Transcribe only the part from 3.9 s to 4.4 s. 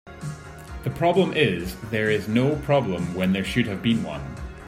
one.